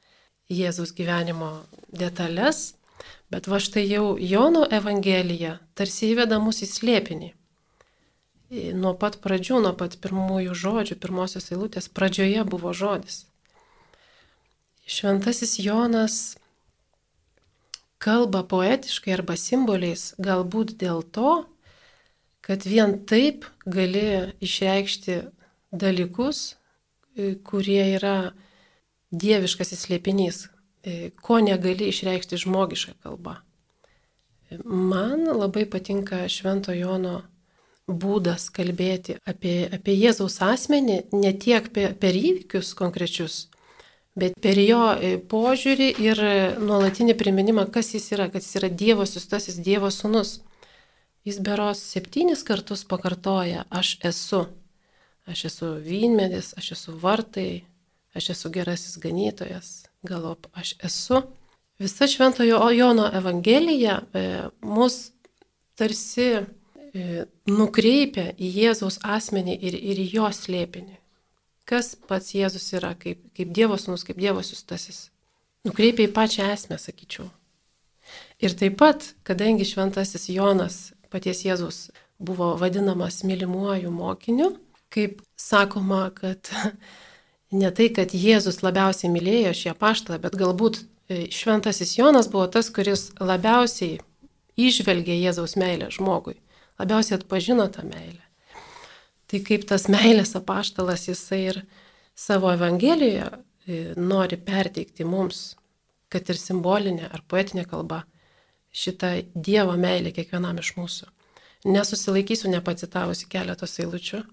[0.52, 2.74] Jėzaus gyvenimo detalės
[3.34, 7.32] Bet va štai jau Jono Evangelija tarsi įveda mus į slėpinį.
[8.78, 13.24] Nuo pat pradžių, nuo pat pirmųjų žodžių, pirmosios eilutės pradžioje buvo žodis.
[14.86, 16.20] Šventasis Jonas
[18.04, 21.34] kalba poetiškai arba simboliais galbūt dėl to,
[22.46, 25.22] kad vien taip gali išreikšti
[25.72, 26.60] dalykus,
[27.48, 28.18] kurie yra
[29.10, 30.53] dieviškasis slėpinys, E,
[31.22, 33.38] ko negali išreikšti žmogišką kalbą.
[34.50, 37.22] E, man labai patinka Švento Jono
[37.88, 43.48] būdas kalbėti apie, apie Jėzaus asmenį, ne tiek per, per įvykius konkrečius,
[44.16, 46.24] bet per jo e, požiūrį ir
[46.60, 50.42] nuolatinį priminimą, kas jis yra, kad jis yra Dievo sustasis, Dievo sunus.
[51.24, 54.44] Jis beros septynis kartus pakartoja, aš esu.
[55.24, 57.64] Aš esu vynmedis, aš esu vartai,
[58.12, 61.22] aš esu gerasis ganytojas, galop aš esu.
[61.80, 64.24] Visa Šventojo Jono Evangelija e,
[64.62, 65.12] mus
[65.76, 66.28] tarsi
[66.94, 71.00] e, nukreipia į Jėzaus asmenį ir, ir į jo slėpinį.
[71.66, 75.08] Kas pats Jėzus yra, kaip, kaip Dievo sūnus, kaip Dievo siustasis.
[75.64, 77.30] Nukreipia į pačią esmę, sakyčiau.
[78.44, 81.88] Ir taip pat, kadangi šventasis Jonas, paties Jėzus,
[82.20, 84.52] buvo vadinamas mylimuoju mokiniu,
[84.94, 86.52] kaip sakoma, kad
[87.54, 92.70] ne tai, kad Jėzus labiausiai mylėjo šį apaštalą, bet galbūt e, šventasis Jonas buvo tas,
[92.74, 94.00] kuris labiausiai
[94.60, 96.38] išvelgė Jėzaus meilę žmogui,
[96.82, 98.22] labiausiai atpažino tą meilę.
[99.30, 101.62] Tai kaip tas meilės apaštalas jisai ir
[102.16, 105.54] savo Evangelijoje e, nori perteikti mums,
[106.14, 108.04] kad ir simbolinė ar poetinė kalba,
[108.74, 111.10] šitą Dievo meilę kiekvienam iš mūsų.
[111.70, 114.24] Nesusilaikysiu nepacitavusi keletos eilučių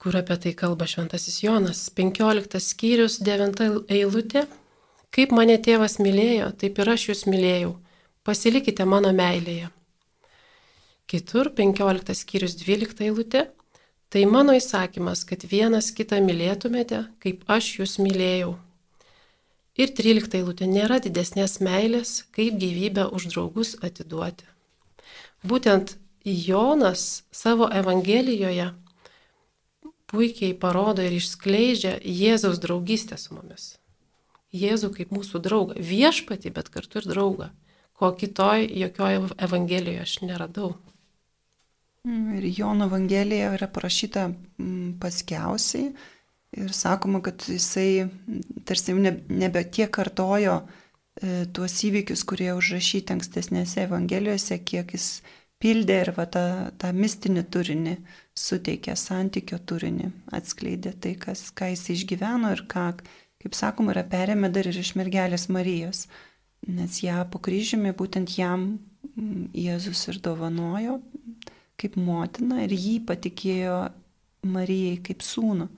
[0.00, 1.82] kur apie tai kalba šventasis Jonas.
[1.92, 4.46] 15 skyrius 9 eilutė.
[5.12, 7.74] Kaip mane tėvas mylėjo, taip ir aš jūs mylėjau.
[8.24, 9.68] Pasilikite mano meilėje.
[11.10, 13.48] Kitur 15 skyrius 12 eilutė.
[14.10, 18.56] Tai mano įsakymas, kad vienas kitą mylėtumėte, kaip aš jūs mylėjau.
[19.78, 24.48] Ir 13 eilutė nėra didesnės meilės, kaip gyvybę už draugus atiduoti.
[25.46, 25.94] Būtent
[26.26, 28.72] Jonas savo Evangelijoje
[30.10, 33.76] puikiai parodo ir išskleidžia Jėzaus draugystę su mumis.
[34.50, 37.50] Jėzų kaip mūsų draugą, viešpatį, bet kartu ir draugą,
[37.94, 40.72] ko kitoj jokioje Evangelijoje aš neradau.
[42.08, 45.92] Mm, ir Jono Evangelija yra parašyta mm, paskiausiai
[46.58, 53.84] ir sakoma, kad jisai mm, tarsi nebe tiek kartojo e, tuos įvykius, kurie užrašyti ankstesnėse
[53.84, 55.20] Evangelijose, kiek jis
[55.60, 56.44] pildė ir va tą,
[56.80, 57.96] tą mistinį turinį
[58.38, 62.86] suteikė, santykio turinį, atskleidė tai, kas, ką jis išgyveno ir ką,
[63.42, 66.06] kaip sakoma, yra perėmė dar ir iš mergelės Marijos,
[66.68, 68.72] nes ją po kryžiumi būtent jam
[69.14, 71.00] mm, Jėzus ir dovanojo
[71.80, 73.76] kaip motina ir jį patikėjo
[74.50, 75.68] Marijai kaip sūnų.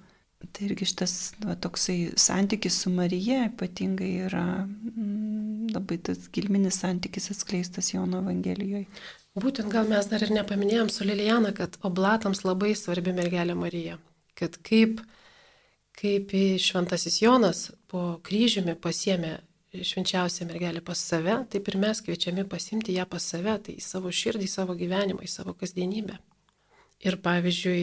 [0.43, 1.13] Tai irgi šitas
[1.45, 8.89] va, toksai santykis su Marija ypatingai yra mm, labai tas gilminis santykis atskleistas Jono Evangelijoje.
[9.33, 13.97] Būtent gal mes dar ir nepaminėjom su Lilijana, kad oblatams labai svarbi mergelė Marija.
[14.37, 15.01] Kad kaip,
[15.97, 19.39] kaip šventasis Jonas po kryžiumi pasiemė
[19.73, 24.13] švenčiausią mergelę pas save, taip ir mes kviečiami pasimti ją pas save, tai į savo
[24.13, 26.19] širdį, į savo gyvenimą, į savo kasdienybę.
[27.09, 27.81] Ir pavyzdžiui,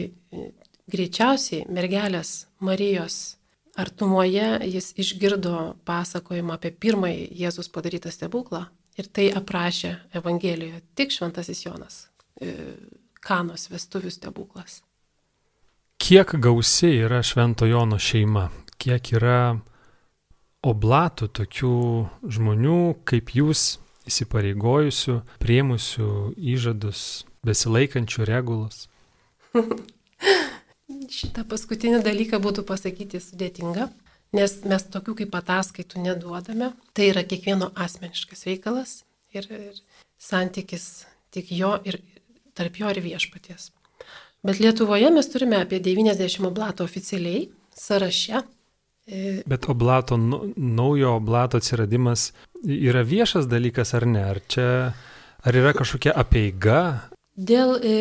[0.90, 3.40] greičiausiai mergelės Marijos
[3.74, 11.64] artumoje jis išgirdo pasakojimą apie pirmąjį Jėzus padarytą stebuklą ir tai aprašė Evangelijoje tik šventasis
[11.66, 11.98] Jonas,
[12.40, 12.54] e,
[13.20, 14.80] kanos vestuvių stebuklas.
[16.00, 18.48] Kiek gausi yra Švento Jono šeima?
[18.80, 19.60] Kiek yra
[20.64, 21.74] oblatų tokių
[22.24, 23.76] žmonių kaip jūs
[24.08, 26.08] įsipareigojusių, priemusių
[26.54, 28.86] įžadus, besilaikančių regulas?
[31.20, 33.90] Šitą paskutinį dalyką būtų pasakyti sudėtinga,
[34.36, 36.72] nes mes tokių kaip ataskaitų neduodame.
[36.94, 39.00] Tai yra kiekvieno asmeniškas reikalas
[39.34, 39.82] ir, ir
[40.20, 42.00] santykis tik jo ir
[42.54, 43.70] tarp jo ir viešpaties.
[44.42, 48.42] Bet Lietuvoje mes turime apie 90 oblato oficialiai sąraše.
[49.06, 50.16] E, Bet oblato,
[50.56, 52.30] naujo oblato atsiradimas
[52.64, 54.24] yra viešas dalykas ar ne?
[54.24, 54.68] Ar čia,
[55.44, 57.10] ar yra kažkokia apeiga?
[57.36, 57.94] Dėl e,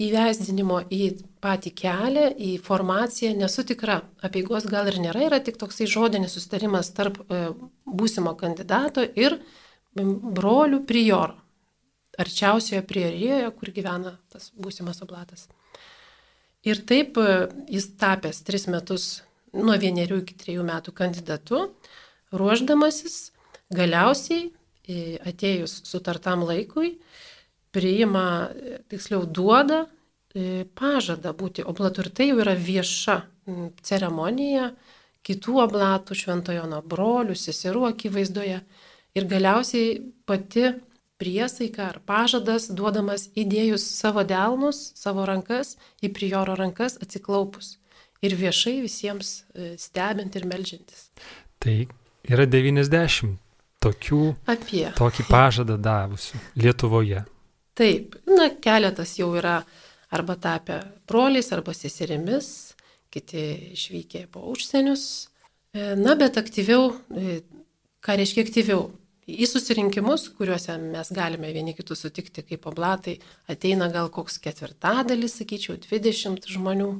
[0.00, 1.02] įvesdinimo į
[1.40, 6.92] patį kelią, į formaciją, nesu tikra, apieigos gal ir nėra, yra tik toksai žodinis sustarimas
[6.96, 7.40] tarp e,
[7.86, 9.38] būsimo kandidato ir
[9.96, 11.38] brolių prioro,
[12.20, 15.48] arčiausioje priorijoje, kur gyvena tas būsimas oblatas.
[16.66, 19.10] Ir taip e, jis tapęs tris metus
[19.56, 21.62] nuo vienerių iki trejų metų kandidatu,
[22.36, 23.30] ruoždamasis
[23.72, 26.98] galiausiai e, atėjus sutartam laikui,
[27.72, 28.50] priima,
[28.90, 29.86] tiksliau duoda
[30.78, 33.16] Pažada būti oblatu ir tai jau yra vieša
[33.82, 34.70] ceremonija
[35.26, 38.60] kitų oblatų šventojono brolių, seserų akivaizdoje
[39.18, 40.70] ir galiausiai pati
[41.20, 47.74] priesaika ar pažadas duodamas įdėjus savo delnus, savo rankas į prioro rankas atsiklaupus
[48.24, 51.08] ir viešai visiems e, stebint ir melžiantis.
[51.60, 51.76] Tai
[52.28, 53.36] yra 90
[53.80, 54.86] tokių, Apie.
[54.96, 57.24] tokį pažadą davusių Lietuvoje.
[57.76, 59.60] Taip, na, keletas jau yra
[60.10, 62.74] arba tapę broliais arba seserimis,
[63.10, 65.28] kiti išvykę po užsienius.
[65.74, 67.40] E, na, bet aktyviau, e,
[68.02, 68.88] ką reiškia aktyviau?
[69.30, 73.20] Į susirinkimus, kuriuose mes galime vieni kitus sutikti kaip oblatai,
[73.50, 76.90] ateina gal koks ketvirtadalis, sakyčiau, 20 žmonių.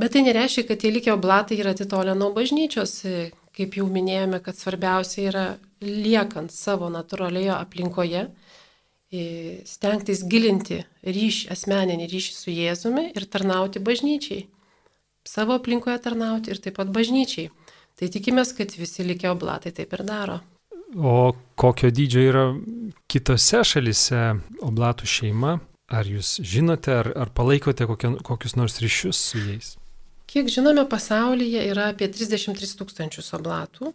[0.00, 2.96] Bet tai nereiškia, kad tie likę oblatai yra atitolę nuo bažnyčios.
[3.06, 5.44] E, kaip jau minėjome, kad svarbiausia yra
[5.82, 8.26] liekant savo natūralioje aplinkoje,
[9.66, 14.44] stengtis gilinti ryšį, asmeninį ryšį su Jėzumi ir tarnauti bažnyčiai.
[15.26, 17.50] Savo aplinkoje tarnauti ir taip pat bažnyčiai.
[17.98, 20.38] Tai tikimės, kad visi likę oblatai taip ir daro.
[20.96, 22.44] O kokio dydžio yra
[23.10, 24.22] kitose šalise
[24.64, 25.58] oblatų šeima?
[25.90, 29.74] Ar jūs žinote, ar, ar palaikote kokie, kokius nors ryšius su jais?
[30.30, 33.90] Kiek žinome, pasaulyje yra apie 33 tūkstančius oblatų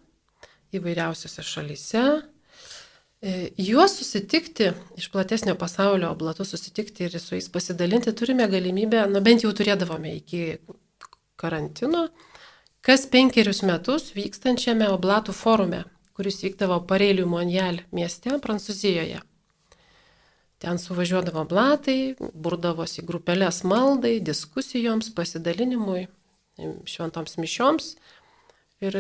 [0.76, 2.04] įvairiausiose šalise.
[3.22, 9.22] E, juos susitikti, iš platesnio pasaulio oblatų susitikti ir su jais pasidalinti turime galimybę, na
[9.24, 10.58] bent jau turėdavome iki
[11.40, 12.10] karantino,
[12.86, 19.24] kas penkerius metus vykstančiame oblatų forume, kuris vykdavo Pareilių Monjal mieste Prancūzijoje.
[20.60, 26.06] Ten suvažiuodavo oblatai, burdavosi grupelės maldai, diskusijoms, pasidalinimui,
[26.88, 27.96] šventoms mišioms.
[28.84, 28.96] Ir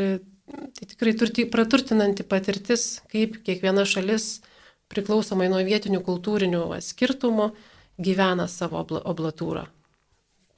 [0.95, 4.39] tikrai turti, praturtinanti patirtis, kaip kiekviena šalis
[4.91, 7.49] priklausomai nuo vietinių kultūrinių skirtumų
[8.01, 9.65] gyvena savo oblatūrą.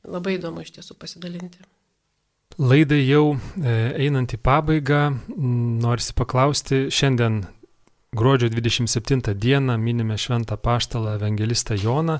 [0.08, 1.60] Labai įdomu iš tiesų pasidalinti.
[2.58, 3.74] Laidai jau e,
[4.08, 5.02] einant į pabaigą,
[5.84, 7.44] norisi paklausti, šiandien
[8.18, 12.18] gruodžio 27 dieną minime šventą paštalą evangelistą Joną,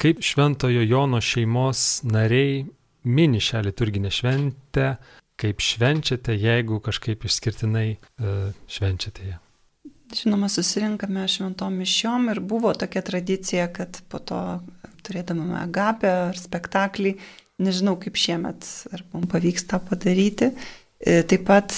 [0.00, 2.64] kaip šventojo Jono šeimos nariai
[3.04, 4.94] mini šią liturginę šventę,
[5.40, 9.40] kaip švenčiate, jeigu kažkaip išskirtinai uh, švenčiate ją?
[10.14, 14.40] Žinoma, susirinkame šventom mišiom ir buvo tokia tradicija, kad po to
[15.04, 17.16] turėdamame agapę ar spektaklį,
[17.62, 20.52] nežinau kaip šiemet, ar mums pavyks tą padaryti,
[21.00, 21.74] e, taip pat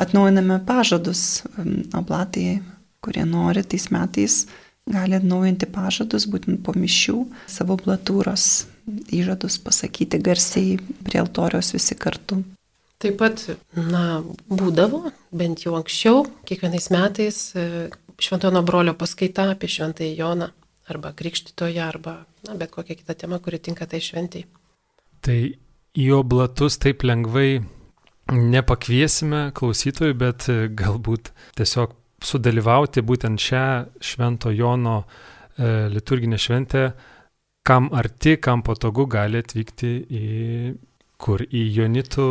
[0.00, 1.44] atnaujiname pažadus
[1.96, 2.62] oblatai,
[3.04, 4.44] kurie nori tais metais
[4.90, 8.66] gali atnaujinti pažadus, būtent po mišių, savo blatūros
[9.12, 10.76] įžadus pasakyti garsiai
[11.06, 12.42] prie altoriaus visi kartu.
[13.04, 13.42] Taip pat,
[13.76, 17.64] na, būdavo, bent jau anksčiau, kiekvienais metais e,
[18.16, 20.46] Šventojo brolio paskaita apie Šventąjį Joną
[20.88, 22.14] arba Krikštitoje, arba
[22.46, 24.46] na, bet kokia kita tema, kuri tinka tai šventiai.
[25.20, 25.36] Tai
[26.00, 27.58] į oblatus taip lengvai
[28.32, 31.28] nepakviesime klausytojų, bet galbūt
[31.60, 31.92] tiesiog
[32.24, 33.66] sudalyvauti būtent šią
[34.00, 36.88] Švento Jono e, liturginę šventę,
[37.68, 40.26] kam arti, kam patogu gali atvykti į
[41.20, 42.28] kur į Jonitų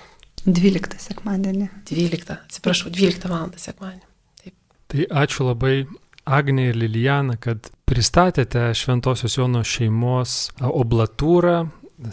[0.44, 1.68] 12 sekmadienį.
[1.88, 3.52] 12, atsiprašau, 12 val.
[3.56, 4.06] sekmadienį.
[4.42, 4.56] Taip.
[4.90, 5.76] Tai ačiū labai
[6.22, 11.64] Agnė ir Lilijana, kad pristatėte Šventojios Jono šeimos oblatūrą,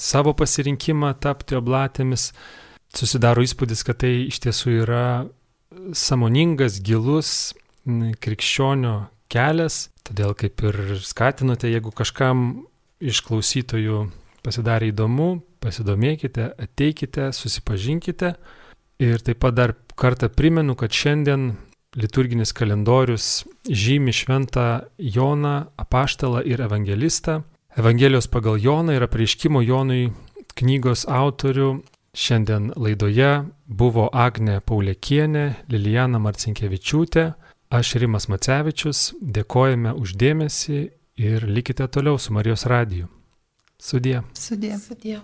[0.02, 2.32] savo pasirinkimą tapti oblatėmis,
[2.96, 5.06] susidaro įspūdis, kad tai iš tiesų yra
[5.94, 7.54] samoningas, gilus
[7.86, 8.96] krikščionio
[9.32, 12.66] kelias, todėl kaip ir skatinote, jeigu kažkam
[13.00, 14.08] iš klausytojų
[14.44, 18.34] pasidarė įdomu, pasidomėkite, ateikite, susipažinkite.
[19.00, 21.54] Ir taip pat dar kartą primenu, kad šiandien
[22.00, 27.42] liturginis kalendorius žymi šventą Joną, apaštalą ir evangelistą.
[27.80, 30.10] Evangelijos pagal Joną ir apreiškimo Jonui
[30.60, 31.80] knygos autorių
[32.14, 37.26] šiandien laidoje buvo Agne Paulekienė, Lilijana Marcinkievičiūtė,
[37.70, 40.86] aš Rimas Macevičius, dėkojame uždėmesi
[41.20, 43.08] ir likite toliau su Marijos radiju.
[43.80, 44.22] Sudie.
[44.34, 44.78] Sudie.
[44.78, 45.20] Sudie.